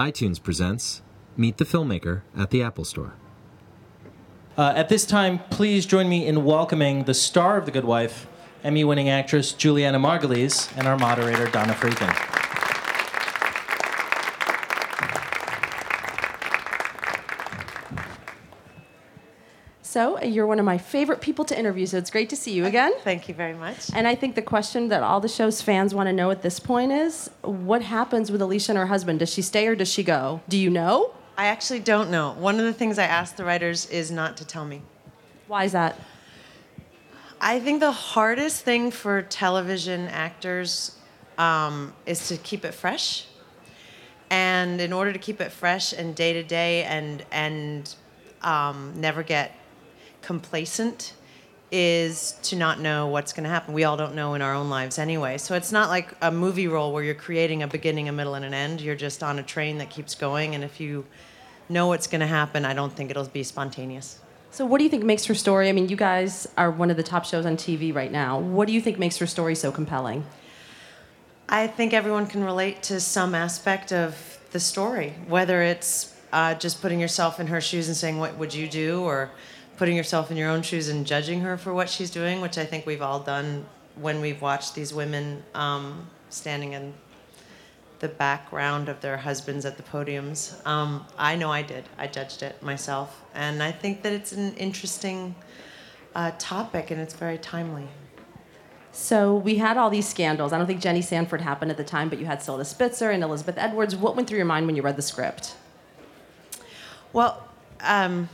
[0.00, 1.02] iTunes presents
[1.36, 3.12] Meet the Filmmaker at the Apple Store.
[4.56, 8.26] Uh, at this time, please join me in welcoming the star of The Good Wife,
[8.64, 12.14] Emmy winning actress Julianna Margulies, and our moderator, Donna Friedman.
[19.90, 22.64] So, you're one of my favorite people to interview, so it's great to see you
[22.64, 22.92] again.
[23.02, 23.90] Thank you very much.
[23.92, 26.60] And I think the question that all the show's fans want to know at this
[26.60, 29.18] point is what happens with Alicia and her husband?
[29.18, 30.42] Does she stay or does she go?
[30.48, 31.12] Do you know?
[31.36, 32.34] I actually don't know.
[32.34, 34.82] One of the things I asked the writers is not to tell me.
[35.48, 35.98] Why is that?
[37.40, 40.94] I think the hardest thing for television actors
[41.36, 43.26] um, is to keep it fresh.
[44.30, 47.92] And in order to keep it fresh and day to day and and
[48.42, 49.52] um, never get
[50.30, 51.12] complacent
[51.72, 53.74] is to not know what's going to happen.
[53.74, 55.38] We all don't know in our own lives anyway.
[55.38, 58.44] So it's not like a movie role where you're creating a beginning, a middle, and
[58.44, 58.80] an end.
[58.80, 60.54] You're just on a train that keeps going.
[60.54, 61.04] And if you
[61.68, 64.20] know what's going to happen, I don't think it'll be spontaneous.
[64.52, 65.68] So, what do you think makes her story?
[65.68, 68.38] I mean, you guys are one of the top shows on TV right now.
[68.38, 70.24] What do you think makes her story so compelling?
[71.48, 76.80] I think everyone can relate to some aspect of the story, whether it's uh, just
[76.80, 79.02] putting yourself in her shoes and saying, What would you do?
[79.02, 79.32] or
[79.80, 82.66] putting yourself in your own shoes and judging her for what she's doing, which I
[82.66, 83.64] think we've all done
[83.94, 86.92] when we've watched these women um, standing in
[88.00, 90.54] the background of their husbands at the podiums.
[90.66, 91.84] Um, I know I did.
[91.96, 93.22] I judged it myself.
[93.34, 95.34] And I think that it's an interesting
[96.14, 97.88] uh, topic and it's very timely.
[98.92, 100.52] So we had all these scandals.
[100.52, 103.22] I don't think Jenny Sanford happened at the time, but you had Silda Spitzer and
[103.22, 103.96] Elizabeth Edwards.
[103.96, 105.54] What went through your mind when you read the script?
[107.14, 107.48] Well,
[107.80, 108.28] um,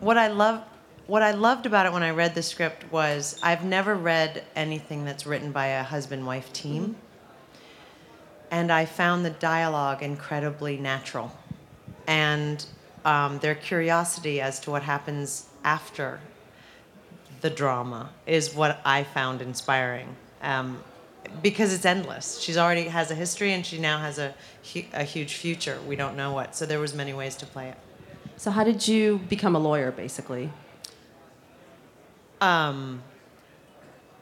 [0.00, 0.64] what I love
[1.06, 5.04] what I loved about it when I read the script was I've never read anything
[5.04, 6.82] that's written by a husband wife team.
[6.82, 6.92] Mm-hmm.
[8.50, 11.32] And I found the dialogue incredibly natural.
[12.06, 12.64] And
[13.04, 16.20] um, their curiosity as to what happens after
[17.40, 20.14] the drama is what I found inspiring.
[20.42, 20.82] Um,
[21.42, 22.40] because it's endless.
[22.40, 24.34] She's already has a history and she now has a,
[24.92, 25.78] a huge future.
[25.86, 26.54] We don't know what.
[26.54, 27.76] So there was many ways to play it.
[28.36, 30.50] So how did you become a lawyer basically?
[32.42, 33.02] Um,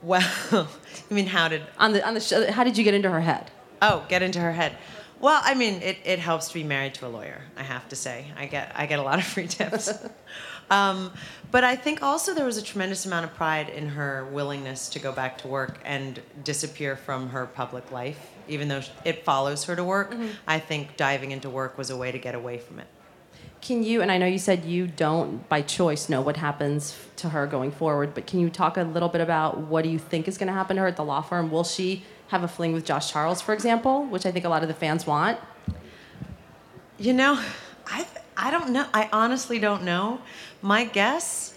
[0.03, 0.23] well,
[0.53, 2.51] I mean, how did on the on the show?
[2.53, 3.51] How did you get into her head?
[3.83, 4.77] Oh, get into her head.
[5.21, 7.43] Well, I mean, it, it helps to be married to a lawyer.
[7.57, 9.91] I have to say, I get I get a lot of free tips.
[10.71, 11.13] um,
[11.51, 14.99] but I think also there was a tremendous amount of pride in her willingness to
[14.99, 19.77] go back to work and disappear from her public life, even though it follows her
[19.77, 20.13] to work.
[20.13, 20.29] Mm-hmm.
[20.47, 22.87] I think diving into work was a way to get away from it.
[23.61, 27.29] Can you, and I know you said you don't by choice know what happens to
[27.29, 30.29] her going forward, but can you talk a little bit about what do you think
[30.29, 31.51] is going to happen to her at the law firm?
[31.51, 34.63] Will she have a fling with Josh Charles, for example, which I think a lot
[34.63, 35.39] of the fans want?
[36.97, 37.39] You know,
[37.87, 38.07] I,
[38.37, 38.87] I don't know.
[38.95, 40.21] I honestly don't know.
[40.63, 41.55] My guess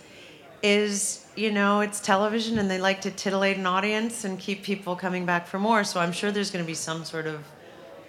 [0.62, 4.96] is, you know, it's television and they like to titillate an audience and keep people
[4.96, 5.84] coming back for more.
[5.84, 7.44] So I'm sure there's going to be some sort of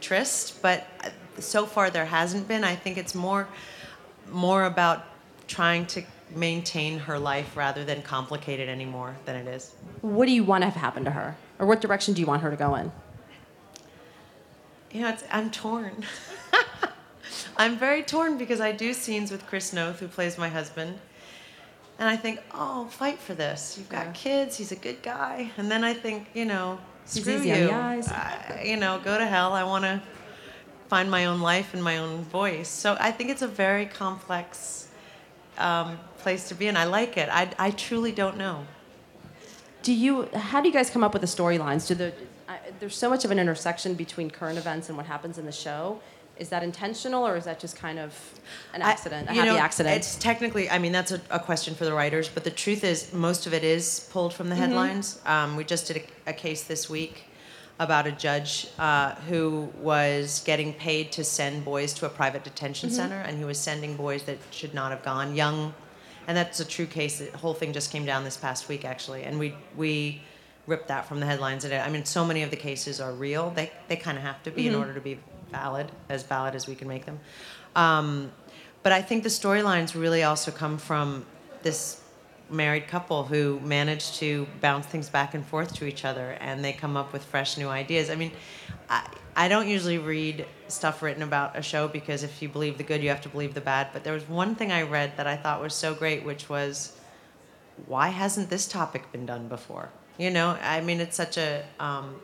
[0.01, 0.87] tryst, but
[1.39, 2.65] so far there hasn't been.
[2.65, 3.49] I think it's more
[4.31, 5.05] more about
[5.47, 6.03] trying to
[6.35, 9.75] maintain her life rather than complicate it any more than it is.
[10.01, 11.37] What do you want to have happen to her?
[11.59, 12.91] Or what direction do you want her to go in?
[14.93, 16.05] You know, I'm torn.
[17.57, 20.99] I'm very torn because I do scenes with Chris Noth, who plays my husband.
[21.99, 23.77] And I think, oh, fight for this.
[23.79, 24.13] You've got yeah.
[24.13, 24.57] kids.
[24.57, 25.53] He's a good guy.
[25.57, 27.55] And then I think, you know, screw you.
[27.55, 28.03] Uh,
[28.65, 29.53] you know, go to hell.
[29.53, 30.03] I want to
[30.89, 32.69] find my own life and my own voice.
[32.69, 34.89] So I think it's a very complex
[35.59, 37.29] um, place to be, and I like it.
[37.31, 38.67] I, I truly don't know.
[39.83, 40.29] Do you?
[40.35, 41.87] How do you guys come up with the storylines?
[41.87, 42.13] Do the
[42.49, 45.53] uh, there's so much of an intersection between current events and what happens in the
[45.53, 46.01] show.
[46.37, 48.13] Is that intentional, or is that just kind of
[48.73, 49.97] an accident, I, a happy know, accident?
[49.97, 53.13] It's technically, I mean, that's a, a, question for the writers, but the truth is,
[53.13, 54.65] most of it is pulled from the mm-hmm.
[54.65, 55.19] headlines.
[55.19, 55.29] Mm-hmm.
[55.29, 57.25] Um, we just did a, a case this week
[57.79, 62.89] about a judge uh, who was getting paid to send boys to a private detention
[62.89, 62.97] mm-hmm.
[62.97, 65.75] center, and he was sending boys that should not have gone, young,
[66.27, 67.19] and that's a true case.
[67.19, 70.23] The whole thing just came down this past week, actually, and we we
[70.67, 71.65] ripped that from the headlines.
[71.65, 74.43] And I mean, so many of the cases are real; they they kind of have
[74.45, 74.75] to be mm-hmm.
[74.75, 75.19] in order to be
[75.51, 77.19] valid, as valid as we can make them.
[77.75, 78.31] Um,
[78.85, 81.25] but I think the storylines really also come from
[81.63, 82.04] this
[82.55, 86.73] married couple who manage to bounce things back and forth to each other and they
[86.73, 88.11] come up with fresh new ideas.
[88.11, 88.33] I mean,
[88.89, 89.07] I,
[89.37, 93.03] I don't usually read stuff written about a show because if you believe the good,
[93.03, 93.89] you have to believe the bad.
[93.93, 96.97] But there was one thing I read that I thought was so great, which was,
[97.87, 99.91] why hasn't this topic been done before?
[100.17, 102.21] You know, I mean, it's such a, um,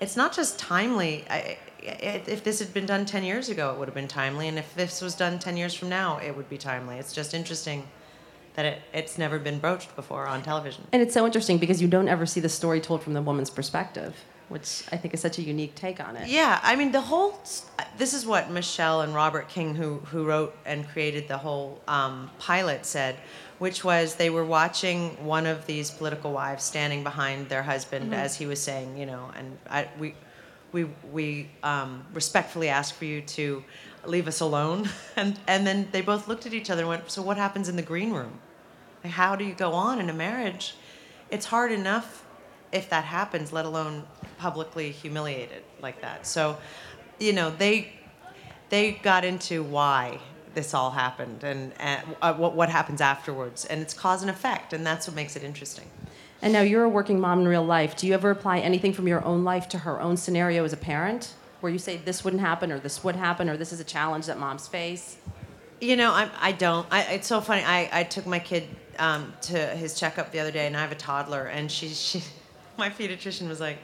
[0.00, 1.24] it's not just timely.
[1.30, 4.48] I, if this had been done 10 years ago, it would have been timely.
[4.48, 6.96] And if this was done 10 years from now, it would be timely.
[6.96, 7.86] It's just interesting
[8.56, 10.84] that it, it's never been broached before on television.
[10.92, 13.50] And it's so interesting because you don't ever see the story told from the woman's
[13.50, 14.16] perspective,
[14.48, 16.28] which I think is such a unique take on it.
[16.28, 17.38] Yeah, I mean the whole.
[17.98, 22.30] This is what Michelle and Robert King, who who wrote and created the whole um,
[22.38, 23.16] pilot, said,
[23.58, 28.36] which was they were watching one of these political wives standing behind their husband as
[28.36, 30.14] he was saying, you know, and I, we
[30.72, 33.62] we we um, respectfully ask for you to
[34.06, 37.20] leave us alone, and and then they both looked at each other and went, so
[37.20, 38.38] what happens in the green room?
[39.08, 40.74] How do you go on in a marriage?
[41.30, 42.24] It's hard enough
[42.72, 44.04] if that happens, let alone
[44.38, 46.26] publicly humiliated like that.
[46.26, 46.58] So,
[47.18, 47.92] you know, they
[48.68, 50.18] they got into why
[50.54, 54.72] this all happened and, and uh, what what happens afterwards, and it's cause and effect,
[54.72, 55.88] and that's what makes it interesting.
[56.42, 57.96] And now you're a working mom in real life.
[57.96, 60.76] Do you ever apply anything from your own life to her own scenario as a
[60.76, 61.34] parent?
[61.60, 64.26] Where you say this wouldn't happen, or this would happen, or this is a challenge
[64.26, 65.16] that moms face?
[65.80, 66.86] You know, I, I don't.
[66.90, 67.62] I, it's so funny.
[67.62, 70.92] I, I took my kid um, to his checkup the other day, and I have
[70.92, 72.22] a toddler, and she, she
[72.76, 73.78] my pediatrician was like,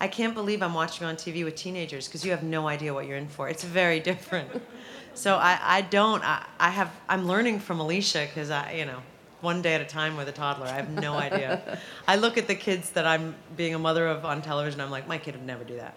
[0.00, 3.06] I can't believe I'm watching on TV with teenagers because you have no idea what
[3.06, 3.48] you're in for.
[3.48, 4.50] It's very different.
[5.14, 6.22] so I, I don't.
[6.24, 6.90] I, I have.
[7.08, 9.00] I'm learning from Alicia because I, you know,
[9.40, 10.66] one day at a time with a toddler.
[10.66, 11.78] I have no idea.
[12.08, 14.80] I look at the kids that I'm being a mother of on television.
[14.80, 15.94] I'm like, my kid would never do that.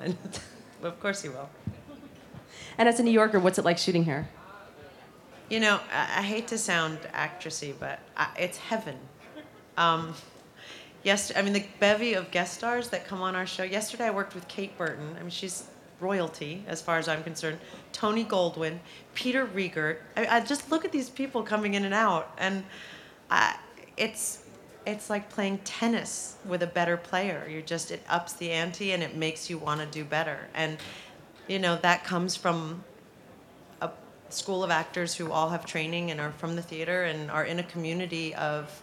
[0.00, 0.16] And
[0.82, 1.48] of course he will.
[2.78, 4.28] And as a New Yorker, what's it like shooting here?
[5.50, 8.96] You know, I, I hate to sound actressy, but I, it's heaven.
[9.76, 10.14] Um,
[11.02, 13.64] yes, I mean the bevy of guest stars that come on our show.
[13.64, 15.16] Yesterday, I worked with Kate Burton.
[15.18, 15.64] I mean, she's
[15.98, 17.58] royalty as far as I'm concerned.
[17.92, 18.78] Tony Goldwyn,
[19.14, 19.98] Peter Riegert.
[20.16, 22.64] I, I just look at these people coming in and out, and
[23.28, 23.56] I,
[23.96, 24.44] it's
[24.86, 27.46] it's like playing tennis with a better player.
[27.50, 30.48] You're just it ups the ante and it makes you want to do better.
[30.54, 30.78] And
[31.48, 32.84] you know that comes from
[34.34, 37.58] school of actors who all have training and are from the theater and are in
[37.58, 38.80] a community of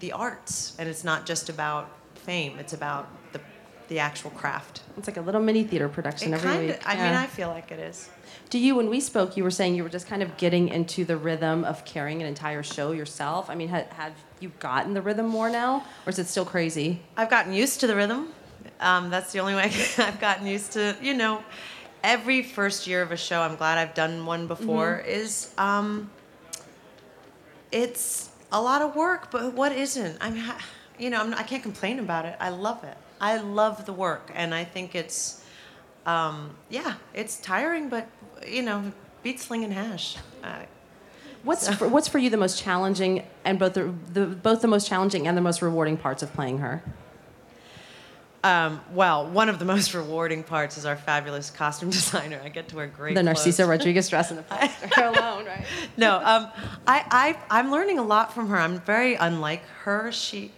[0.00, 0.74] the arts.
[0.78, 3.40] And it's not just about fame; it's about the
[3.88, 4.82] the actual craft.
[4.98, 6.76] It's like a little mini theater production It every kind of.
[6.76, 6.82] week.
[6.86, 8.08] I mean, I feel like it is.
[8.50, 11.04] Do you, when we spoke, you were saying you were just kind of getting into
[11.04, 13.48] the rhythm of carrying an entire show yourself?
[13.50, 17.00] I mean, ha- have you gotten the rhythm more now, or is it still crazy?
[17.16, 18.28] I've gotten used to the rhythm.
[18.80, 20.96] Um, that's the only way I've gotten used to.
[21.00, 21.42] You know,
[22.02, 24.98] every first year of a show, I'm glad I've done one before.
[25.06, 26.10] Is um,
[27.72, 30.16] it's a lot of work, but what isn't?
[30.20, 30.64] I'm, ha-
[30.98, 32.36] you know, I'm, I can't complain about it.
[32.40, 32.96] I love it.
[33.20, 35.44] I love the work, and I think it's,
[36.06, 38.06] um, yeah, it's tiring, but
[38.46, 38.92] you know,
[39.22, 40.16] beat sling and hash.
[40.42, 40.60] Uh,
[41.44, 44.88] What's for, what's for you the most challenging and both the, the both the most
[44.88, 46.82] challenging and the most rewarding parts of playing her?
[48.48, 52.40] Um, well, one of the most rewarding parts is our fabulous costume designer.
[52.42, 53.38] I get to wear great The clothes.
[53.38, 55.66] Narciso Rodriguez dress in the poster alone, right?
[55.96, 56.48] No, um,
[56.86, 58.56] I, I, I'm learning a lot from her.
[58.56, 60.10] I'm very unlike her.
[60.12, 60.50] She,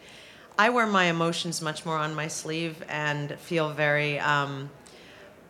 [0.58, 4.18] I wear my emotions much more on my sleeve and feel very.
[4.20, 4.70] Um,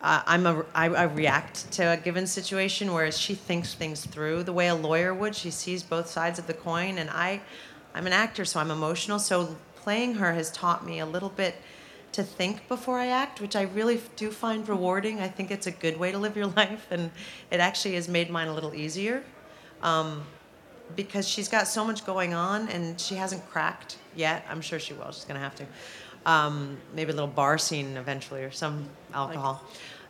[0.01, 4.41] uh, I'm a, I, I react to a given situation, whereas she thinks things through
[4.41, 5.35] the way a lawyer would.
[5.35, 7.41] She sees both sides of the coin, and I,
[7.93, 9.19] I'm an actor, so I'm emotional.
[9.19, 11.53] So playing her has taught me a little bit
[12.13, 15.19] to think before I act, which I really do find rewarding.
[15.19, 17.11] I think it's a good way to live your life, and
[17.49, 19.23] it actually has made mine a little easier.
[19.81, 20.23] Um,
[20.95, 24.45] because she's got so much going on and she hasn't cracked yet.
[24.49, 25.11] I'm sure she will.
[25.11, 25.65] She's gonna have to.
[26.25, 29.63] Um, maybe a little bar scene eventually or some alcohol.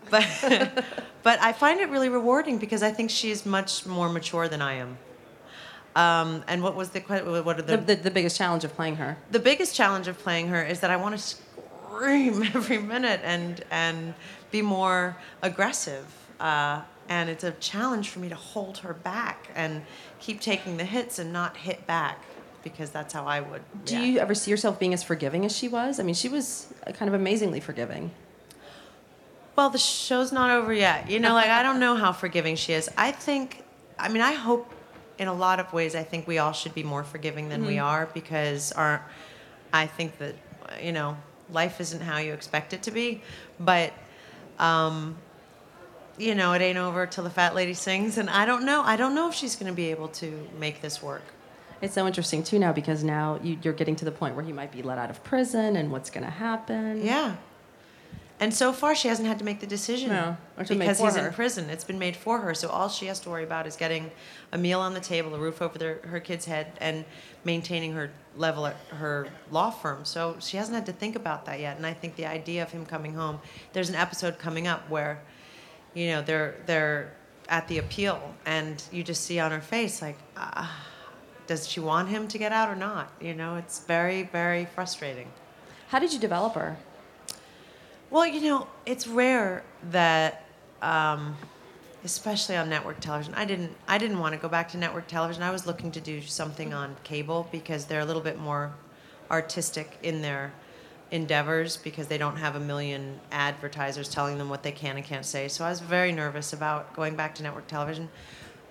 [0.10, 0.25] But
[1.24, 4.74] but I find it really rewarding because I think she's much more mature than I
[4.74, 4.98] am.
[5.96, 9.17] Um, and what was the what are The, the, the biggest challenge of playing her.
[9.29, 11.38] the biggest challenge of playing her is that I want to
[11.91, 14.13] scream every minute and and
[14.51, 16.05] be more aggressive.
[16.39, 19.81] Uh, and it's a challenge for me to hold her back and
[20.19, 22.24] keep taking the hits and not hit back
[22.63, 23.62] because that's how I would.
[23.86, 24.07] Do react.
[24.07, 26.00] you ever see yourself being as forgiving as she was?
[26.00, 28.12] I mean, she was uh, kind of amazingly forgiving.
[29.55, 31.10] Well, the show's not over yet.
[31.10, 32.89] You know, like I don't know how forgiving she is.
[32.98, 33.63] I think,
[34.00, 34.71] I mean, I hope
[35.17, 37.77] in a lot of ways, I think we all should be more forgiving than we
[37.77, 39.05] are because our,
[39.71, 40.36] I think that,
[40.81, 41.15] you know,
[41.51, 43.22] life isn't how you expect it to be.
[43.60, 43.93] But,
[44.60, 45.17] um,
[46.17, 48.17] you know, it ain't over till the fat lady sings.
[48.17, 48.81] And I don't know.
[48.81, 51.24] I don't know if she's going to be able to make this work.
[51.81, 54.53] It's so interesting too now because now you, you're getting to the point where he
[54.53, 57.03] might be let out of prison and what's going to happen.
[57.03, 57.36] Yeah.
[58.41, 61.05] And so far, she hasn't had to make the decision No, or to because for
[61.05, 61.27] he's her.
[61.27, 61.69] in prison.
[61.69, 62.55] It's been made for her.
[62.55, 64.10] So all she has to worry about is getting
[64.51, 67.05] a meal on the table, a roof over their, her kid's head, and
[67.45, 70.05] maintaining her level at her law firm.
[70.05, 71.77] So she hasn't had to think about that yet.
[71.77, 73.39] And I think the idea of him coming home,
[73.74, 75.21] there's an episode coming up where,
[75.93, 77.13] you know, they're they're
[77.48, 80.17] at the appeal, and you just see on her face like.
[80.36, 80.88] Ah,
[81.48, 83.12] does she want him to get out or not?
[83.19, 85.29] You know, it's very, very frustrating.
[85.89, 86.77] How did you develop her?
[88.12, 90.46] Well, you know, it's rare that,
[90.82, 91.38] um,
[92.03, 93.34] especially on network television.
[93.36, 93.74] I didn't.
[93.88, 95.44] I didn't want to go back to network television.
[95.44, 98.74] I was looking to do something on cable because they're a little bit more
[99.32, 100.51] artistic in their
[101.12, 105.25] endeavors because they don't have a million advertisers telling them what they can and can't
[105.25, 105.48] say.
[105.48, 108.10] So I was very nervous about going back to network television.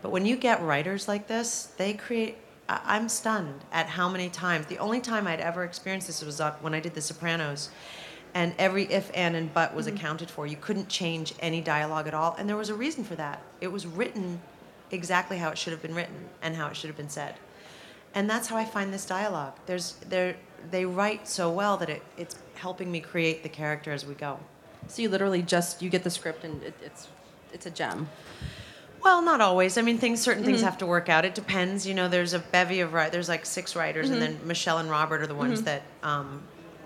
[0.03, 2.37] But when you get writers like this, they create.
[2.69, 4.67] I'm stunned at how many times.
[4.67, 7.71] The only time I'd ever experienced this was when I did The Sopranos,
[8.35, 9.97] and every if, and, and but was mm-hmm.
[9.97, 10.47] accounted for.
[10.47, 13.43] You couldn't change any dialogue at all, and there was a reason for that.
[13.61, 14.41] It was written
[14.91, 17.35] exactly how it should have been written and how it should have been said.
[18.15, 19.55] And that's how I find this dialogue.
[19.67, 20.37] There's there
[20.71, 24.39] they write so well that it, it's helping me create the character as we go.
[24.89, 27.09] So you literally just you get the script and it, it's
[27.53, 28.09] it's a gem.
[29.03, 29.79] Well, not always.
[29.79, 30.67] I mean, things certain things mm-hmm.
[30.67, 31.25] have to work out.
[31.25, 31.87] It depends.
[31.87, 33.13] You know, there's a bevy of writers.
[33.13, 34.39] There's like six writers, and mm-hmm.
[34.39, 36.43] then Michelle and Robert are the ones that um,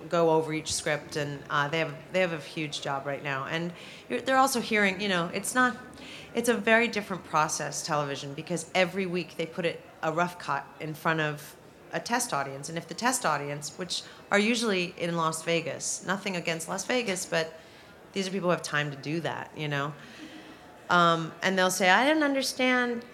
[0.09, 3.47] go over each script, and uh, they have they have a huge job right now.
[3.51, 3.73] And
[4.09, 5.01] you're, they're also hearing.
[5.01, 5.77] You know, it's not.
[6.35, 10.67] It's a very different process, television, because every week they put it a rough cut
[10.81, 11.55] in front of
[11.93, 16.37] a test audience, and if the test audience, which are usually in Las Vegas, nothing
[16.37, 17.59] against Las Vegas, but
[18.13, 19.51] these are people who have time to do that.
[19.57, 19.93] You know
[20.91, 23.05] um, and they'll say, "I didn't understand,"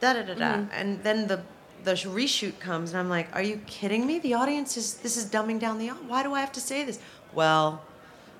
[0.00, 1.42] da da da da, and then the
[1.84, 4.18] the reshoot comes, and I'm like, "Are you kidding me?
[4.18, 5.88] The audience is this is dumbing down the.
[5.88, 6.98] Why do I have to say this?"
[7.32, 7.82] Well,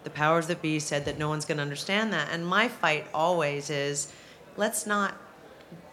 [0.04, 3.06] the powers that be said that no one's going to understand that, and my fight
[3.14, 4.12] always is,
[4.56, 5.14] let's not,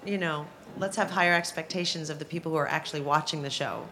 [0.06, 3.86] you know, let's have higher expectations of the people who are actually watching the show,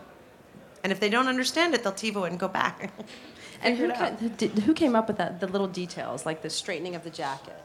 [0.83, 2.91] and if they don't understand it, they'll TiVo it and go back.
[3.61, 4.37] And who, Figure it out.
[4.37, 5.39] ca- who came up with that?
[5.39, 7.55] The little details, like the straightening of the jacket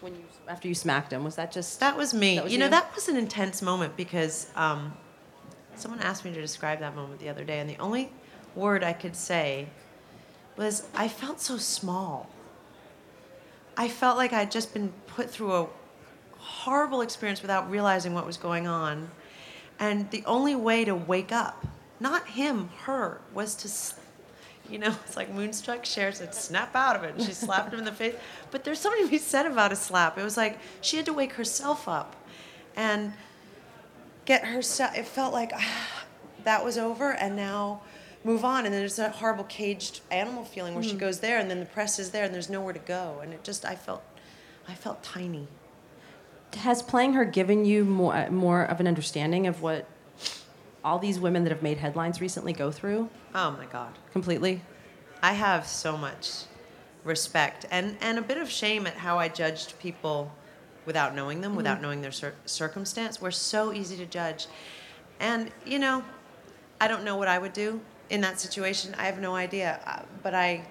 [0.00, 1.22] when you after you smacked him.
[1.22, 2.34] Was that just That was me.
[2.34, 4.92] That was you know, that was an intense moment because um,
[5.80, 8.10] someone asked me to describe that moment the other day, and the only
[8.54, 9.68] word I could say
[10.56, 12.28] was I felt so small.
[13.76, 15.66] I felt like I'd just been put through a
[16.36, 19.10] horrible experience without realizing what was going on.
[19.78, 21.66] And the only way to wake up,
[21.98, 27.04] not him, her, was to, you know, it's like Moonstruck Cher said, snap out of
[27.04, 27.14] it.
[27.14, 28.14] And she slapped him in the face.
[28.50, 30.18] But there's something to be said about a slap.
[30.18, 32.16] It was like she had to wake herself up
[32.76, 33.12] and
[34.24, 36.04] get her herself, it felt like ah,
[36.44, 37.82] that was over and now
[38.24, 38.64] move on.
[38.64, 41.66] And then there's that horrible caged animal feeling where she goes there and then the
[41.66, 43.20] press is there and there's nowhere to go.
[43.22, 44.02] And it just, I felt,
[44.68, 45.48] I felt tiny.
[46.56, 49.86] has playing her given you more more of an understanding of what
[50.84, 53.92] all these women that have made headlines recently go through Oh my God.
[54.12, 54.62] completely?
[55.22, 56.44] I have so much
[57.04, 60.32] respect and, and a bit of shame at how I judged people
[60.86, 63.20] without knowing them, without knowing their cir- circumstance.
[63.20, 64.46] We're so easy to judge.
[65.18, 66.02] And, you know,
[66.80, 68.94] I don't know what I would do in that situation.
[68.98, 69.80] I have no idea.
[69.86, 70.64] Uh, But I,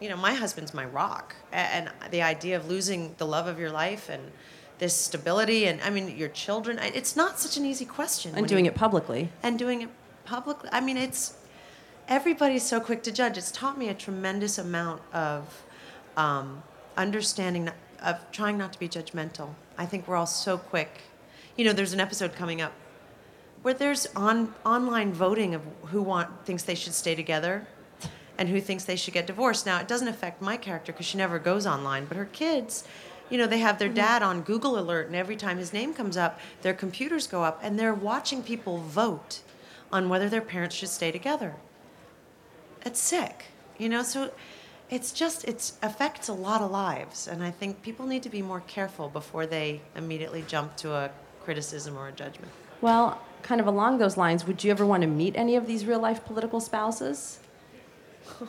[0.00, 1.34] you know, my husband's my rock.
[1.52, 4.30] And the idea of losing the love of your life and
[4.78, 8.34] this stability and, I mean, your children, it's not such an easy question.
[8.36, 9.30] And doing you- it publicly.
[9.42, 9.88] and doing it
[10.24, 10.68] publicly.
[10.72, 11.34] I mean, it's
[12.08, 13.38] everybody's so quick to judge.
[13.38, 15.62] It's taught me a tremendous amount of
[16.16, 16.62] um,
[16.96, 17.70] understanding,
[18.04, 19.50] of trying not to be judgmental.
[19.78, 21.02] I think we're all so quick.
[21.56, 22.72] You know, there's an episode coming up
[23.62, 27.66] where there's on online voting of who want thinks they should stay together
[28.36, 29.66] and who thinks they should get divorced.
[29.66, 32.84] Now, it doesn't affect my character because she never goes online, but her kids,
[33.30, 33.96] you know, they have their mm-hmm.
[33.96, 37.60] dad on Google Alert, and every time his name comes up, their computers go up,
[37.62, 39.40] and they're watching people vote
[39.92, 41.54] on whether their parents should stay together.
[42.84, 43.44] It's sick,
[43.78, 44.02] you know.
[44.02, 44.32] So
[44.92, 48.42] it's just it affects a lot of lives, and I think people need to be
[48.42, 51.10] more careful before they immediately jump to a
[51.42, 52.52] criticism or a judgment.
[52.82, 55.86] Well, kind of along those lines, would you ever want to meet any of these
[55.86, 57.40] real life political spouses?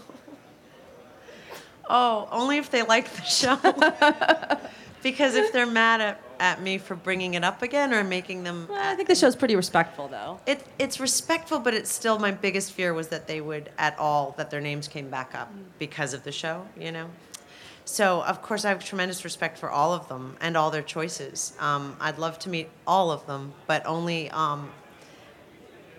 [1.90, 3.58] Oh, only if they like the show.
[5.04, 8.68] because if they're mad at, at me for bringing it up again or making them.
[8.70, 10.40] Well, I think the show's pretty respectful, though.
[10.46, 14.34] It, it's respectful, but it's still my biggest fear was that they would at all,
[14.38, 17.10] that their names came back up because of the show, you know?
[17.86, 21.54] So, of course, I have tremendous respect for all of them and all their choices.
[21.60, 24.72] Um, I'd love to meet all of them, but only, um,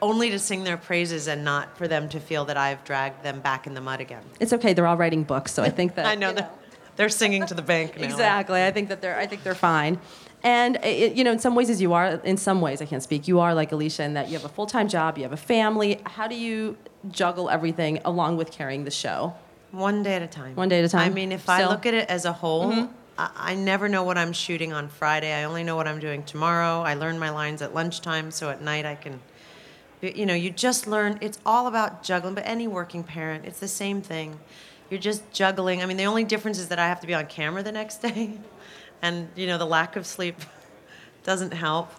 [0.01, 3.41] only to sing their praises and not for them to feel that I've dragged them
[3.41, 4.23] back in the mud again.
[4.41, 4.73] It's okay.
[4.73, 6.57] They're all writing books, so I think that I know that
[6.97, 8.05] they're singing to the bank now.
[8.05, 8.63] Exactly.
[8.63, 9.19] I think that they're.
[9.19, 9.99] I think they're fine.
[10.45, 12.85] And uh, it, you know, in some ways, as you are, in some ways, I
[12.85, 13.27] can't speak.
[13.27, 15.39] You are like Alicia in that you have a full time job, you have a
[15.39, 16.01] family.
[16.05, 16.77] How do you
[17.11, 19.35] juggle everything along with carrying the show?
[19.73, 20.55] One day at a time.
[20.55, 21.11] One day at a time?
[21.11, 22.93] I mean, if I look at it as a whole, mm-hmm.
[23.19, 25.33] I, I never know what I'm shooting on Friday.
[25.33, 26.83] I only know what I'm doing tomorrow.
[26.83, 29.21] I learn my lines at lunchtime, so at night I can.
[30.03, 31.19] You know, you just learn.
[31.23, 32.35] It's all about juggling.
[32.35, 34.39] But any working parent, it's the same thing.
[34.91, 35.83] You're just juggling.
[35.83, 37.97] I mean, the only difference is that I have to be on camera the next
[38.03, 38.39] day,
[39.03, 40.37] and you know, the lack of sleep
[41.25, 41.93] doesn't help.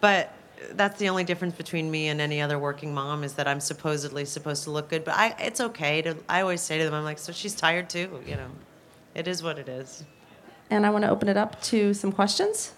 [0.00, 0.32] But
[0.72, 4.24] that's the only difference between me and any other working mom is that I'm supposedly
[4.24, 5.04] supposed to look good.
[5.04, 6.16] But I, it's okay to.
[6.28, 8.22] I always say to them, I'm like, so she's tired too.
[8.26, 8.50] You know,
[9.14, 10.04] it is what it is.
[10.70, 12.72] And I want to open it up to some questions.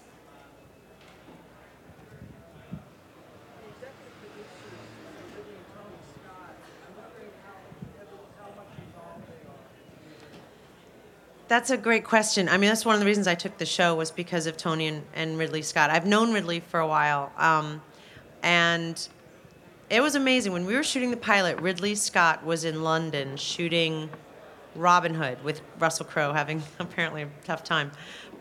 [11.51, 12.47] That's a great question.
[12.47, 14.87] I mean, that's one of the reasons I took the show was because of Tony
[14.87, 15.89] and, and Ridley Scott.
[15.89, 17.81] I've known Ridley for a while, um,
[18.41, 19.05] and
[19.89, 21.59] it was amazing when we were shooting the pilot.
[21.59, 24.09] Ridley Scott was in London shooting
[24.77, 27.91] Robin Hood with Russell Crowe having apparently a tough time,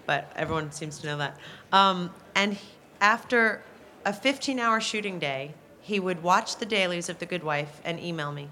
[0.06, 1.36] but everyone seems to know that.
[1.72, 2.68] Um, and he-
[3.00, 3.64] after
[4.04, 8.30] a 15-hour shooting day, he would watch the dailies of The Good Wife and email
[8.30, 8.50] me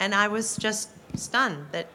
[0.00, 1.86] and I was just stunned that,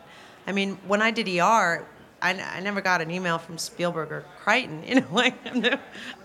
[0.50, 1.86] I mean, when I did ER,
[2.24, 5.36] I never got an email from Spielberg or Crichton, you know, like,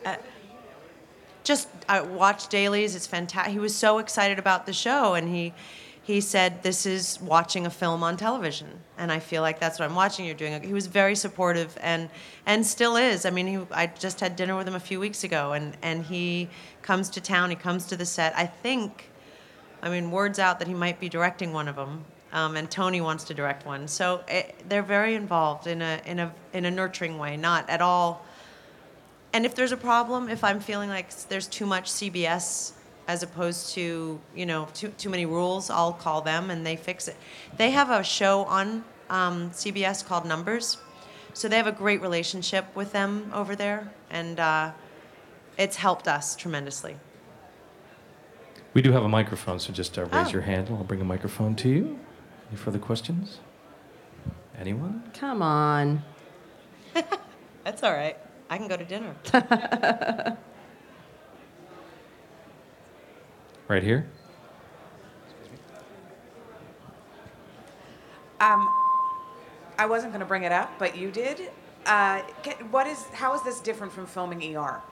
[0.07, 0.16] uh,
[1.45, 2.97] just I watched dailies.
[2.97, 3.52] It's fantastic.
[3.52, 5.52] He was so excited about the show, and he
[6.02, 9.85] he said, "This is watching a film on television," and I feel like that's what
[9.85, 10.25] I'm watching.
[10.25, 10.62] You're doing.
[10.62, 12.09] He was very supportive, and
[12.47, 13.26] and still is.
[13.26, 16.02] I mean, he, I just had dinner with him a few weeks ago, and and
[16.02, 16.49] he
[16.81, 17.50] comes to town.
[17.50, 18.35] He comes to the set.
[18.38, 19.11] I think.
[19.83, 23.00] I mean, word's out that he might be directing one of them, um, and Tony
[23.00, 23.88] wants to direct one.
[23.88, 27.81] So it, they're very involved in a in a in a nurturing way, not at
[27.81, 28.26] all.
[29.33, 32.73] And if there's a problem, if I'm feeling like there's too much CBS
[33.07, 37.09] as opposed to you know too too many rules, I'll call them and they fix
[37.09, 37.17] it.
[37.57, 40.79] They have a show on um, CBS called Numbers,
[41.35, 44.73] so they have a great relationship with them over there, and uh,
[45.57, 46.97] it's helped us tremendously.
[48.73, 50.30] We do have a microphone, so just uh, raise Oh.
[50.30, 51.99] your hand and I'll bring a microphone to you.
[52.54, 53.40] Any further questions?
[54.56, 55.02] Anyone?
[55.12, 56.04] Come on.
[57.64, 58.17] That's all right.
[58.49, 59.17] I can go to dinner.
[63.67, 64.06] Right here?
[68.38, 68.69] Um,
[69.78, 71.50] I wasn't going to bring it up, but you did.
[71.86, 73.02] Uh, ca- what is?
[73.14, 74.82] How is this different from filming ER?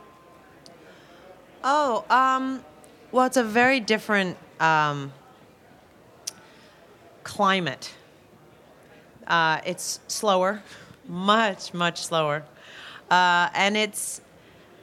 [1.62, 2.64] Oh, um,
[3.12, 5.12] well, it's a very different um,
[7.24, 7.94] climate.
[9.26, 10.62] Uh, it's slower,
[11.06, 12.44] much, much slower.
[13.10, 14.20] Uh, and it's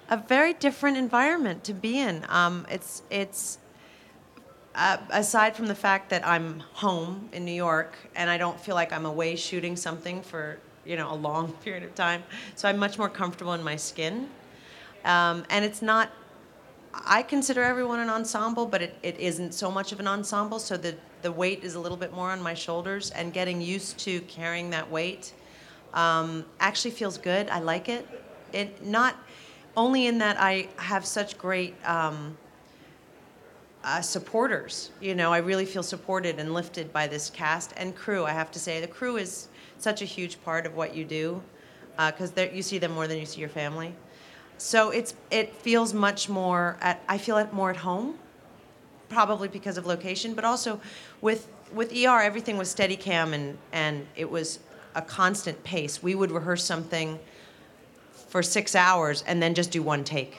[0.09, 2.25] a very different environment to be in.
[2.29, 3.59] Um, it's, it's
[4.75, 8.75] uh, aside from the fact that I'm home in New York and I don't feel
[8.75, 12.23] like I'm away shooting something for you know a long period of time,
[12.55, 14.29] so I'm much more comfortable in my skin.
[15.05, 16.09] Um, and it's not.
[16.93, 20.59] I consider everyone an ensemble, but it, it isn't so much of an ensemble.
[20.59, 23.97] So the the weight is a little bit more on my shoulders, and getting used
[23.99, 25.33] to carrying that weight
[25.93, 27.49] um, actually feels good.
[27.49, 28.07] I like it.
[28.53, 29.15] It not
[29.77, 31.75] only in that I have such great.
[31.85, 32.37] Um,
[33.83, 34.91] uh, supporters.
[34.99, 38.25] You know, I really feel supported and lifted by this cast and crew.
[38.25, 41.41] I have to say, the crew is such a huge part of what you do
[41.97, 43.93] because you see them more than you see your family.
[44.57, 48.19] So it's it feels much more at I feel it more at home,
[49.09, 50.79] probably because of location, but also
[51.21, 54.59] with with ER everything was steady cam and and it was
[54.95, 56.01] a constant pace.
[56.01, 57.19] We would rehearse something
[58.29, 60.37] for six hours and then just do one take.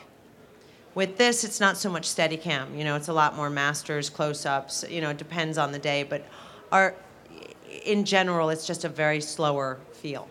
[0.95, 2.75] With this, it's not so much steady cam.
[2.75, 4.85] You know, it's a lot more masters, close ups.
[4.89, 6.25] You know, it depends on the day, but
[6.73, 6.95] our,
[7.85, 10.29] in general, it's just a very slower feel.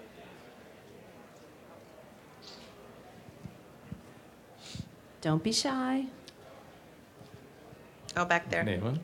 [5.21, 6.07] Don't be shy.
[8.19, 8.59] Oh, back there.
[8.59, 8.99] Anyone?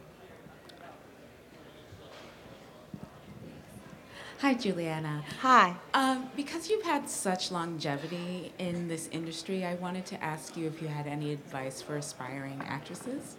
[4.39, 5.23] Hi, Julianna.
[5.39, 5.73] Hi.
[5.93, 10.81] Um, because you've had such longevity in this industry, I wanted to ask you if
[10.81, 13.37] you had any advice for aspiring actresses.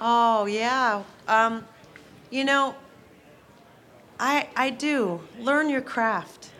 [0.00, 1.02] Oh yeah.
[1.26, 1.66] Um,
[2.30, 2.76] you know,
[4.20, 6.52] I I do learn your craft.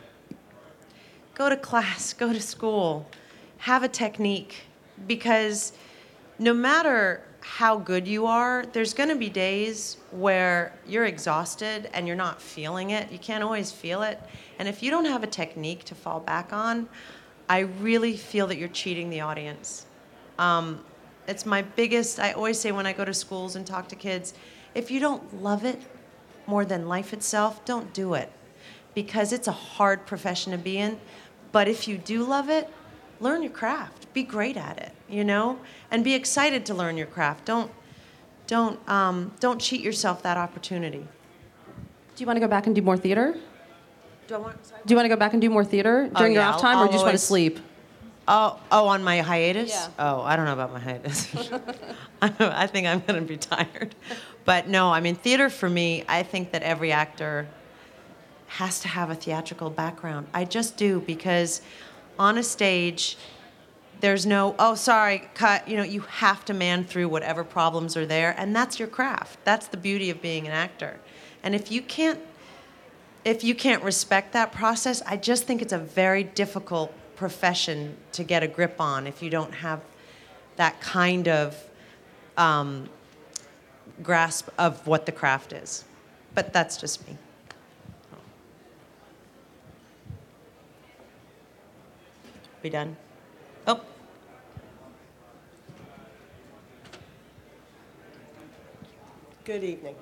[1.36, 2.12] Go to class.
[2.24, 3.06] Go to school.
[3.58, 4.62] Have a technique,
[5.06, 5.72] because
[6.40, 12.06] no matter how good you are, there's going to be days where you're exhausted and
[12.06, 13.10] you're not feeling it.
[13.10, 14.20] You can't always feel it.
[14.58, 16.88] And if you don't have a technique to fall back on,
[17.48, 19.86] I really feel that you're cheating the audience.
[20.38, 20.84] Um,
[21.26, 24.34] it's my biggest, I always say when I go to schools and talk to kids,
[24.74, 25.80] if you don't love it
[26.46, 28.30] more than life itself, don't do it.
[28.94, 31.00] Because it's a hard profession to be in.
[31.50, 32.68] But if you do love it,
[33.20, 34.06] learn your craft.
[34.18, 35.60] Be great at it, you know?
[35.92, 37.44] And be excited to learn your craft.
[37.44, 37.70] Don't,
[38.48, 41.06] don't, um, don't cheat yourself that opportunity.
[42.16, 43.36] Do you want to go back and do more theater?
[44.26, 44.80] Do I want, sorry?
[44.84, 46.56] Do you want to go back and do more theater Oh, during your yeah, off
[46.56, 47.60] I'll- time, or I'll do you just want to sleep?
[48.26, 49.70] Oh, oh, on my hiatus?
[49.70, 49.86] Yeah.
[50.00, 51.28] Oh, I don't know about my hiatus.
[52.20, 53.94] I think I'm going to be tired.
[54.44, 57.46] But no, I mean, theater for me, I think that every actor
[58.48, 60.26] has to have a theatrical background.
[60.34, 61.62] I just do because
[62.18, 63.16] on a stage,
[64.00, 65.68] there's no, oh, sorry, cut.
[65.68, 69.38] You know, you have to man through whatever problems are there, and that's your craft.
[69.44, 71.00] That's the beauty of being an actor.
[71.42, 72.20] And if you can't
[73.24, 78.24] if you can't respect that process, I just think it's a very difficult profession to
[78.24, 79.82] get a grip on if you don't have
[80.56, 81.56] that kind of
[82.36, 82.88] um,
[84.02, 85.84] grasp of what the craft is.
[86.34, 87.16] But that's just me.
[92.62, 92.96] We done?
[93.66, 93.80] Oh,
[99.48, 99.94] Good evening.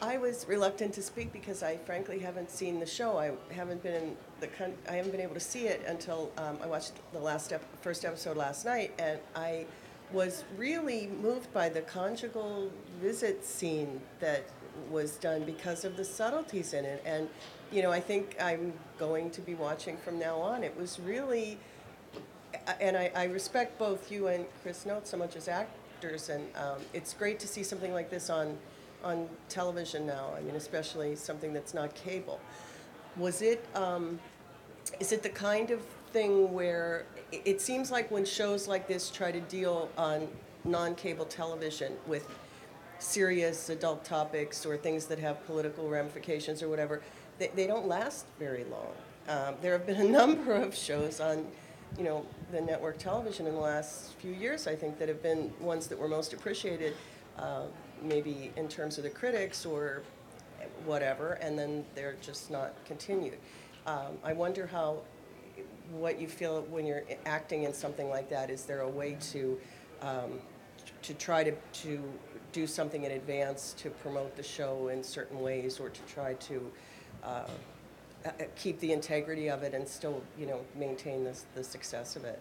[0.00, 3.18] I was reluctant to speak because I frankly haven't seen the show.
[3.18, 6.56] I haven't been in the con- I haven't been able to see it until um,
[6.62, 9.66] I watched the last ep- first episode last night, and I
[10.12, 14.44] was really moved by the conjugal visit scene that
[14.90, 17.02] was done because of the subtleties in it.
[17.04, 17.28] And
[17.70, 20.64] you know, I think I'm going to be watching from now on.
[20.64, 21.58] It was really
[22.80, 26.80] and I, I respect both you and Chris Noth so much as actors, and um,
[26.94, 28.56] it's great to see something like this on
[29.04, 30.30] on television now.
[30.36, 32.40] I mean, especially something that's not cable.
[33.16, 33.64] Was it?
[33.74, 34.18] Um,
[35.00, 35.80] is it the kind of
[36.12, 40.28] thing where it- seems like when shows like this try to deal on
[40.64, 42.26] non-cable television with
[42.98, 47.02] serious adult topics or things that have political ramifications or whatever,
[47.38, 48.92] they, they don't last very long.
[49.28, 51.46] Um, there have been a number of shows on,
[51.98, 55.52] you know, the network television in the last few years, I think, that have been
[55.60, 56.94] ones that were most appreciated,
[57.38, 57.64] uh,
[58.02, 60.02] maybe in terms of the critics or
[60.84, 63.38] whatever, and then they're just not continued.
[63.86, 64.98] Um, I wonder how,
[65.92, 68.50] what you feel when you're acting in something like that.
[68.50, 69.58] Is there a way to,
[70.02, 70.40] um,
[71.02, 71.52] to try to,
[71.84, 72.02] to
[72.52, 76.72] do something in advance to promote the show in certain ways, or to try to
[77.22, 77.26] uh,
[78.24, 82.24] uh, keep the integrity of it and still, you know, maintain the, the success of
[82.24, 82.40] it?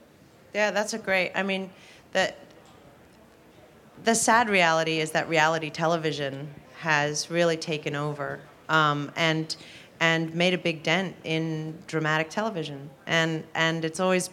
[0.53, 1.31] Yeah, that's a great.
[1.35, 1.69] I mean,
[2.13, 2.33] the
[4.03, 9.55] the sad reality is that reality television has really taken over um, and
[9.99, 12.89] and made a big dent in dramatic television.
[13.07, 14.29] And and it's always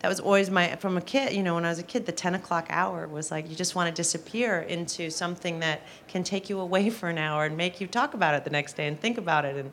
[0.00, 1.32] that was always my from a kid.
[1.32, 3.74] You know, when I was a kid, the ten o'clock hour was like you just
[3.74, 7.80] want to disappear into something that can take you away for an hour and make
[7.80, 9.72] you talk about it the next day and think about it and.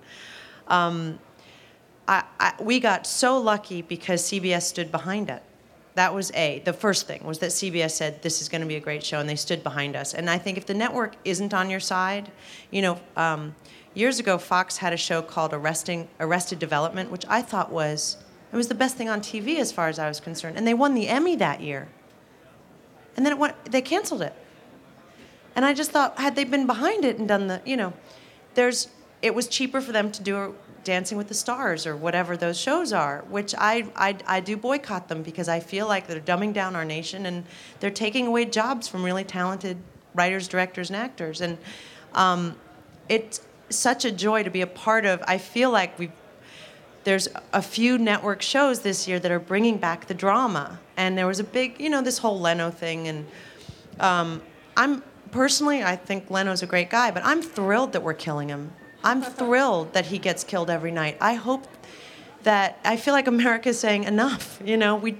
[0.67, 1.19] Um,
[2.09, 5.43] I, I, we got so lucky because CBS stood behind it.
[5.97, 6.59] That was A.
[6.63, 9.19] The first thing was that CBS said, this is going to be a great show,
[9.19, 10.13] and they stood behind us.
[10.13, 12.31] And I think if the network isn't on your side,
[12.69, 13.55] you know, um,
[13.95, 18.17] years ago, Fox had a show called Arresting, Arrested Development, which I thought was,
[18.53, 20.55] it was the best thing on TV as far as I was concerned.
[20.55, 21.87] And they won the Emmy that year.
[23.15, 24.35] And then it went, they canceled it.
[25.55, 27.91] And I just thought, had they been behind it and done the, you know,
[28.53, 28.89] there's,
[29.23, 30.53] it was cheaper for them to do
[30.87, 35.09] Dancing with the Stars or whatever those shows are, which I, I, I do boycott
[35.09, 37.43] them because I feel like they're dumbing down our nation and
[37.81, 39.77] they're taking away jobs from really talented
[40.15, 41.41] writers, directors, and actors.
[41.41, 41.57] And
[42.13, 42.55] um,
[43.09, 45.21] it's such a joy to be a part of.
[45.27, 46.09] I feel like we
[47.03, 50.79] there's a few network shows this year that are bringing back the drama.
[50.95, 53.09] And there was a big, you know, this whole Leno thing.
[53.09, 53.25] And
[53.99, 54.41] um,
[54.77, 58.71] I'm personally, I think Leno's a great guy, but I'm thrilled that we're killing him.
[59.03, 61.17] I'm thrilled that he gets killed every night.
[61.21, 61.67] I hope
[62.43, 64.61] that I feel like America is saying enough.
[64.63, 65.17] You know, we,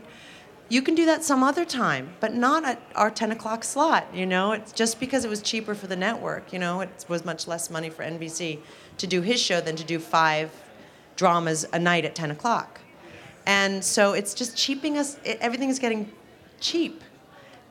[0.70, 4.08] you can do that some other time, but not at our 10 o'clock slot.
[4.14, 6.52] You know, it's just because it was cheaper for the network.
[6.52, 8.60] You know, it was much less money for NBC
[8.98, 10.52] to do his show than to do five
[11.16, 12.80] dramas a night at 10 o'clock.
[13.46, 15.18] And so it's just cheaping us.
[15.24, 16.12] It, everything is getting
[16.60, 17.02] cheap.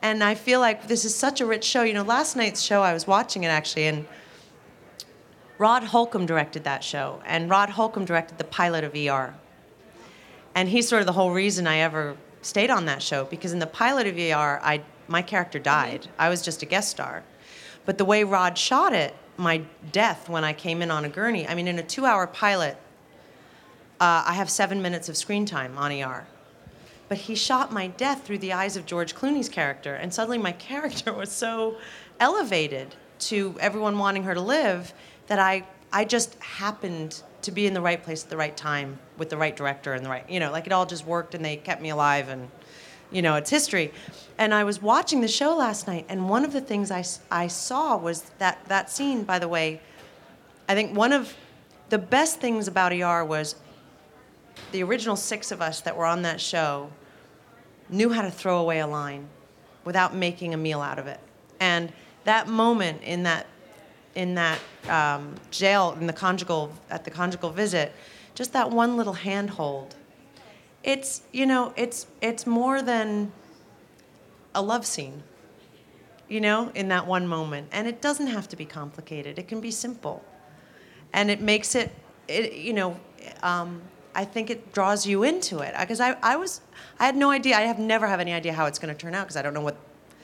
[0.01, 1.83] And I feel like this is such a rich show.
[1.83, 4.07] You know, last night's show, I was watching it actually, and
[5.57, 9.33] Rod Holcomb directed that show, and Rod Holcomb directed the pilot of ER.
[10.53, 13.59] And he's sort of the whole reason I ever stayed on that show because in
[13.59, 16.07] the pilot of ER, I my character died.
[16.19, 17.23] I was just a guest star.
[17.85, 21.47] But the way Rod shot it, my death when I came in on a gurney,
[21.47, 22.77] I mean, in a two hour pilot,
[23.99, 26.27] uh, I have seven minutes of screen time on ER.
[27.07, 30.51] But he shot my death through the eyes of George Clooney's character, and suddenly my
[30.69, 31.77] character was so
[32.19, 34.93] elevated to everyone wanting her to live
[35.27, 38.99] that I, I just happened to be in the right place at the right time
[39.17, 41.45] with the right director and the right, you know, like it all just worked and
[41.45, 42.49] they kept me alive and,
[43.11, 43.93] you know, it's history.
[44.37, 47.47] And I was watching the show last night, and one of the things i, I
[47.47, 49.81] saw was that that scene, by the way,
[50.67, 51.33] I think one of
[51.89, 53.55] the best things about ER was
[54.71, 56.89] the original six of us that were on that show
[57.89, 59.27] knew how to throw away a line
[59.85, 61.19] without making a meal out of it.
[61.59, 61.93] And
[62.25, 63.47] that moment in that
[64.17, 67.93] in that um, jail in the conjugal at the conjugal visit,
[68.33, 69.95] just that one little handhold.
[70.83, 73.31] It's you know it's it's more than
[74.55, 75.23] a love scene.
[76.27, 79.39] You know, in that one moment, and it doesn't have to be complicated.
[79.39, 80.25] It can be simple,
[81.13, 81.93] and it makes it.
[82.27, 82.99] It you know.
[83.43, 83.81] Um,
[84.15, 86.61] I think it draws you into it because I, I was
[86.99, 89.13] I had no idea I have never have any idea how it's going to turn
[89.13, 89.77] out because I don't know what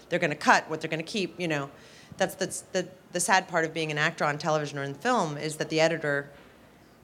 [0.10, 1.70] they're going to cut what they're going to keep you know
[2.18, 5.38] that's that's the the sad part of being an actor on television or in film
[5.38, 6.30] is that the editor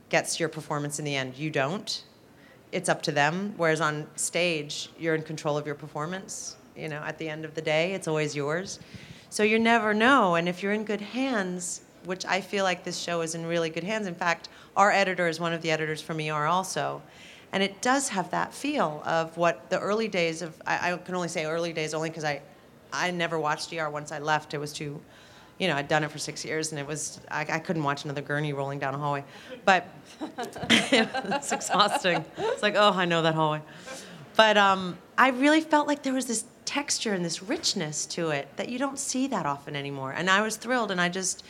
[0.10, 1.38] gets your performance in the end.
[1.38, 2.04] You don't.
[2.72, 3.54] It's up to them.
[3.58, 7.56] Whereas on stage you're in control of your performance you know at the end of
[7.56, 8.80] the day it's always yours.
[9.30, 10.36] So you never know.
[10.36, 13.70] And if you're in good hands which i feel like this show is in really
[13.70, 17.02] good hands in fact our editor is one of the editors from er also.
[17.52, 21.16] And it does have that feel of what the early days of i, I can
[21.16, 22.42] only say early days only because i
[22.94, 25.00] i never watched er once i left it was too
[25.60, 28.06] you know, I'd done it for six years, and it was I, I couldn't watch
[28.06, 29.26] another gurney rolling down a hallway,
[29.66, 29.86] but
[30.40, 32.24] it's exhausting.
[32.38, 33.62] It's like, oh, I know that hallway.
[34.38, 38.48] But um, I really felt like there was this texture and this richness to it
[38.56, 40.14] that you don't see that often anymore.
[40.14, 41.44] And I was thrilled, and I just,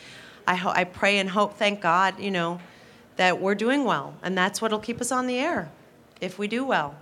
[0.44, 2.60] I, ho- I pray and hope, thank God, you know,
[3.16, 5.70] that we're doing well, and that's what'll keep us on the air,
[6.20, 6.96] if we do well.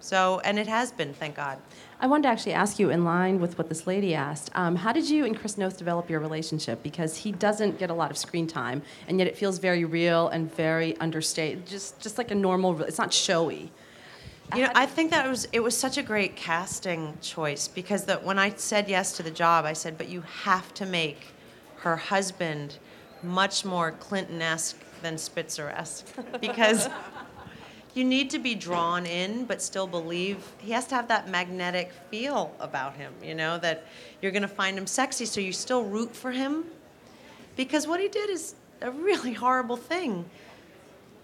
[0.00, 1.58] So, and it has been, thank God.
[2.04, 4.92] I wanted to actually ask you, in line with what this lady asked, um, how
[4.92, 6.82] did you and Chris Noth develop your relationship?
[6.82, 10.28] Because he doesn't get a lot of screen time, and yet it feels very real
[10.28, 12.82] and very understated, just just like a normal.
[12.82, 13.72] It's not showy.
[14.54, 18.22] You know, I think that was it was such a great casting choice because that
[18.22, 21.28] when I said yes to the job, I said, but you have to make
[21.76, 22.76] her husband
[23.22, 26.04] much more Clinton-esque than Spitzer-esque
[26.38, 26.90] because
[27.94, 31.92] you need to be drawn in but still believe he has to have that magnetic
[32.10, 33.84] feel about him you know that
[34.24, 36.64] you're going to find him sexy so you still root for him.
[37.56, 40.24] Because what he did is a really horrible thing.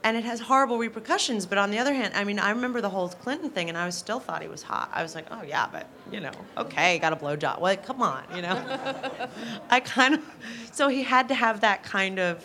[0.05, 2.89] And it has horrible repercussions but on the other hand i mean i remember the
[2.89, 4.91] whole clinton thing and i was still thought he was hot.
[4.95, 8.01] I was like oh yeah but you know okay got a blow job well come
[8.01, 8.57] on you know?
[9.71, 10.23] I kind of
[10.73, 12.43] so he had to have that kind of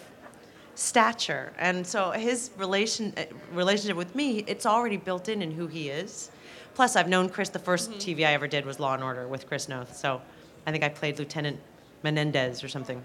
[0.75, 1.53] stature.
[1.57, 5.89] And so his relation uh, relationship with me it's already built in in who he
[5.89, 6.29] is.
[6.75, 9.47] Plus i've known chris the 1st tv i ever did was law and order with
[9.47, 9.95] chris noth.
[9.95, 10.21] So
[10.67, 11.59] i think i played lieutenant
[12.03, 13.03] menendez or something.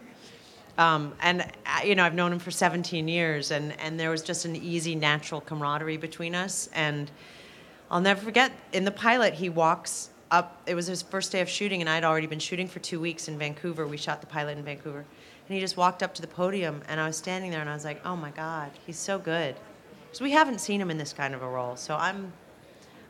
[0.78, 4.22] Um, and uh, you know i've known him for 17 years and, and there was
[4.22, 6.68] just an easy natural camaraderie between us.
[6.74, 7.10] And
[7.90, 11.48] i'll never forget in the pilot he walks up it was his first day of
[11.48, 13.86] shooting and i'd already been shooting for two weeks in vancouver.
[13.86, 15.04] We shot the pilot in vancouver
[15.50, 17.74] and he just walked up to the podium, and I was standing there, and I
[17.74, 19.56] was like, "Oh my God, he's so good."
[20.12, 22.32] So we haven't seen him in this kind of a role, so I'm,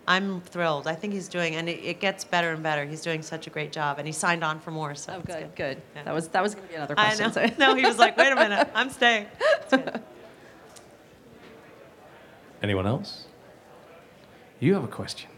[0.08, 0.86] I'm thrilled.
[0.86, 2.86] I think he's doing, and it, it gets better and better.
[2.86, 4.94] He's doing such a great job, and he signed on for more.
[4.94, 5.82] So Oh, it's good, good.
[5.94, 6.04] Yeah.
[6.04, 7.26] That was that was going to be another I question.
[7.26, 7.32] know.
[7.46, 9.26] so- no, he was like, "Wait a minute, I'm staying."
[12.62, 13.26] Anyone else?
[14.60, 15.28] You have a question.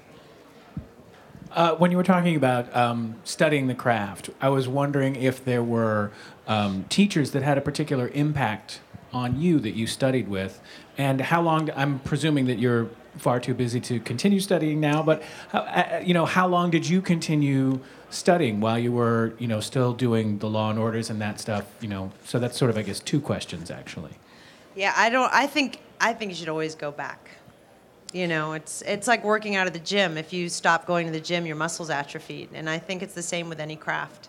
[1.55, 5.63] Uh, when you were talking about um, studying the craft, I was wondering if there
[5.63, 6.11] were
[6.47, 8.81] um, teachers that had a particular impact
[9.13, 10.61] on you that you studied with,
[10.97, 11.71] and how long.
[11.77, 12.89] I'm presuming that you're
[13.19, 16.89] far too busy to continue studying now, but how, uh, you know, how long did
[16.89, 21.21] you continue studying while you were, you know, still doing the Law and Orders and
[21.21, 21.67] that stuff?
[21.83, 24.13] You know, so that's sort of, I guess, two questions actually.
[24.75, 25.33] Yeah, I don't.
[25.33, 27.31] I think I think you should always go back.
[28.13, 30.19] You know, it's it's like working out of the gym.
[30.19, 33.23] If you stop going to the gym, your muscles atrophied, and I think it's the
[33.23, 34.29] same with any craft.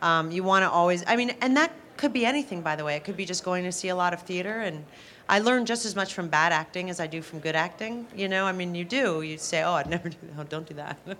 [0.00, 1.04] Um, you want to always.
[1.06, 2.96] I mean, and that could be anything, by the way.
[2.96, 4.84] It could be just going to see a lot of theater, and
[5.28, 8.08] I learned just as much from bad acting as I do from good acting.
[8.16, 9.22] You know, I mean, you do.
[9.22, 10.40] You say, "Oh, I'd never do that.
[10.40, 10.98] Oh, don't do that."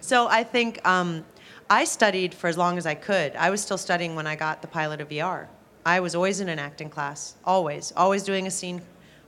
[0.00, 1.24] so I think um,
[1.70, 3.36] I studied for as long as I could.
[3.36, 5.46] I was still studying when I got the pilot of VR.
[5.86, 8.82] I was always in an acting class, always, always doing a scene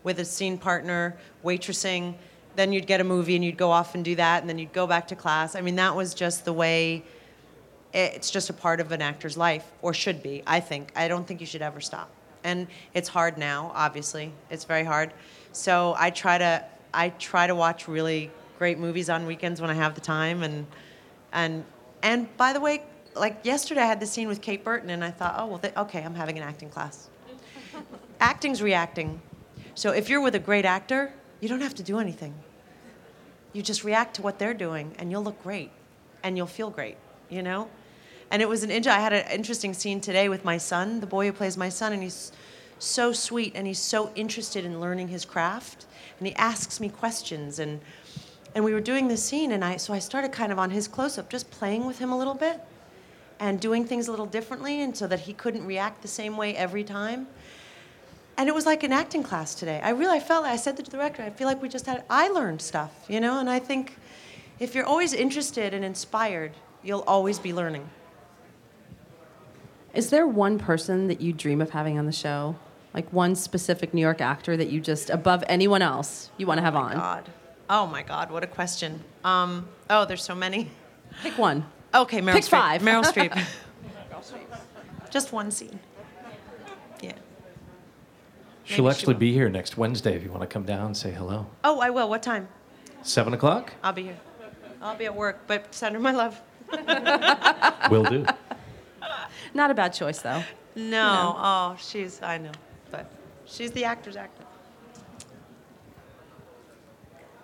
[0.06, 2.14] with a scene partner, waitressing.
[2.54, 4.72] Then you'd get a movie and you'd go off and do that, and then you'd
[4.72, 5.56] go back to class.
[5.56, 7.02] I mean, that was just the way
[7.92, 10.44] it's just a part of an actor's life, or should be.
[10.46, 10.92] I think.
[10.94, 12.08] I don't think you should ever stop.
[12.44, 13.72] And it's hard now.
[13.74, 15.12] Obviously, it's very hard.
[15.50, 16.64] So I try to
[16.94, 20.66] I try to watch really great movies on weekends when I have the time, and
[21.32, 21.64] and
[22.04, 22.84] and by the way,
[23.16, 26.02] like yesterday, I had the scene with Kate Burton, and I thought, oh well, okay,
[26.04, 27.08] I'm having an acting class.
[28.20, 29.20] Acting's reacting.
[29.76, 32.34] So if you're with a great actor, you don't have to do anything.
[33.52, 35.70] You just react to what they're doing, and you'll look great,
[36.22, 36.96] and you'll feel great,
[37.28, 37.68] you know.
[38.30, 41.26] And it was an I had an interesting scene today with my son, the boy
[41.26, 42.32] who plays my son, and he's
[42.78, 45.84] so sweet and he's so interested in learning his craft,
[46.18, 47.80] and he asks me questions and
[48.54, 50.88] and we were doing this scene, and I so I started kind of on his
[50.88, 52.62] close up, just playing with him a little bit,
[53.38, 56.56] and doing things a little differently, and so that he couldn't react the same way
[56.56, 57.26] every time.
[58.38, 59.80] And it was like an acting class today.
[59.82, 62.04] I really I felt I said to the director, I feel like we just had
[62.10, 63.96] I learned stuff, you know, and I think
[64.58, 67.88] if you're always interested and inspired, you'll always be learning.
[69.94, 72.56] Is there one person that you dream of having on the show?
[72.92, 76.62] Like one specific New York actor that you just, above anyone else, you want to
[76.62, 76.92] have on?
[76.92, 77.30] Oh my god.
[77.68, 79.02] Oh my God, what a question.
[79.24, 80.70] Um, oh, there's so many.
[81.22, 81.66] Pick one.
[81.94, 82.48] Okay, Meryl Pick Streep.
[82.48, 82.82] five.
[82.82, 83.46] Meryl Streep.
[85.10, 85.80] Just one scene.
[88.66, 88.74] Yeah.
[88.74, 90.96] She'll Maybe she actually be here next Wednesday if you want to come down and
[90.96, 91.46] say hello.
[91.62, 92.08] Oh, I will.
[92.08, 92.48] What time?
[93.02, 93.72] Seven o'clock?
[93.82, 94.16] I'll be here.
[94.82, 96.40] I'll be at work, but send her my love.
[97.90, 98.26] Will do.
[99.54, 100.42] Not a bad choice, though.
[100.74, 101.36] No.
[101.38, 102.50] Oh, she's, I know.
[102.90, 103.10] But
[103.46, 104.42] she's the actor's actor.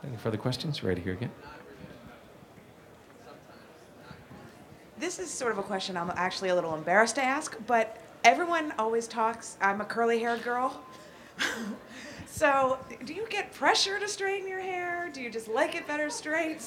[0.05, 0.83] Any further questions?
[0.83, 1.31] Right here again.
[4.99, 8.73] This is sort of a question I'm actually a little embarrassed to ask, but everyone
[8.79, 9.57] always talks.
[9.61, 10.83] I'm a curly haired girl.
[12.27, 15.11] so, do you get pressure to straighten your hair?
[15.13, 16.63] Do you just like it better straight?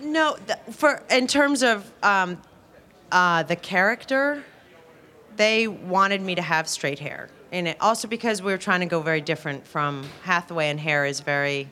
[0.00, 2.40] No, th- for in terms of um,
[3.10, 4.44] uh, the character,
[5.36, 7.76] they wanted me to have straight hair in it.
[7.80, 11.68] Also because we were trying to go very different from Hathaway, and hair is very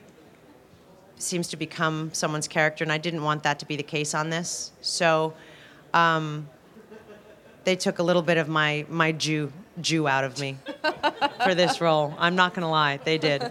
[1.16, 4.30] seems to become someone's character, and I didn't want that to be the case on
[4.30, 4.72] this.
[4.80, 5.34] So
[5.92, 6.48] um,
[7.64, 10.56] they took a little bit of my my Jew Jew out of me
[11.44, 12.14] for this role.
[12.18, 13.50] I'm not gonna lie, they did.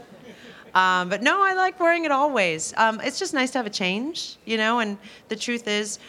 [0.73, 2.73] Um, but no, I like wearing it always.
[2.77, 4.79] Um, it's just nice to have a change, you know.
[4.79, 4.97] And
[5.29, 5.99] the truth is,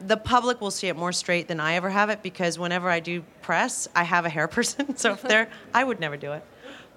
[0.00, 3.00] the public will see it more straight than I ever have it because whenever I
[3.00, 4.96] do press, I have a hair person.
[4.96, 6.42] so if they're, I would never do it.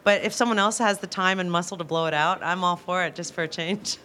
[0.06, 2.78] But if someone else has the time and muscle to blow it out, I'm all
[2.78, 3.98] for it, just for a change.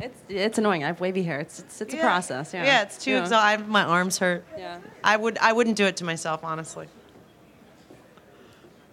[0.00, 0.82] It's, it's annoying.
[0.82, 1.40] I have wavy hair.
[1.40, 2.52] It's, it's, it's a process.
[2.54, 2.64] Yeah.
[2.64, 3.22] Yeah, it's too Yeah.
[3.22, 3.68] exhausting.
[3.68, 4.44] My arms hurt.
[4.56, 4.78] Yeah.
[5.04, 6.88] I would, I wouldn't do it to myself, honestly.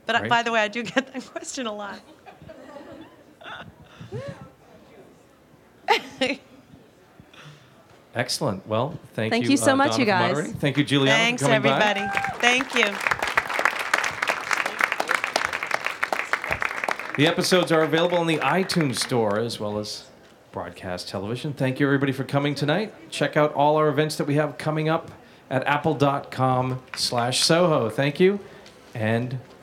[0.06, 0.30] But Right.
[0.30, 2.00] by the way, I do get that question a lot.
[8.16, 8.66] Excellent.
[8.66, 9.52] Well, thank, Thank you.
[9.52, 10.32] you so uh, much, Donna, you guys.
[10.36, 10.54] moderating.
[10.60, 11.18] Thank you, Julianna.
[11.18, 11.82] Thanks, for coming by.
[11.82, 12.20] everybody.
[12.40, 12.86] Thank you.
[17.18, 20.06] The episodes are available on the iTunes Store as well as
[20.52, 21.54] broadcast television.
[21.54, 22.94] Thank you, everybody, for coming tonight.
[23.10, 25.12] Check out all our events that we have coming up
[25.50, 27.90] at apple.com slash Soho.
[27.90, 28.40] Thank you,
[28.94, 29.40] and